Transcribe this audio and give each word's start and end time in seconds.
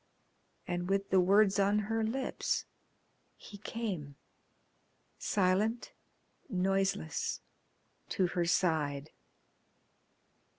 And 0.67 0.89
with 0.89 1.11
the 1.11 1.19
words 1.19 1.59
on 1.59 1.77
her 1.77 2.03
lips 2.03 2.65
he 3.37 3.59
came, 3.59 4.15
silent, 5.19 5.93
noiseless, 6.49 7.39
to 8.09 8.25
her 8.29 8.45
side. 8.45 9.11